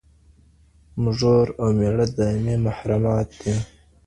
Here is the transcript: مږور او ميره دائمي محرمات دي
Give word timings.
مږور 1.03 1.47
او 1.61 1.69
ميره 1.79 2.05
دائمي 2.17 2.55
محرمات 2.67 3.27
دي 3.41 3.53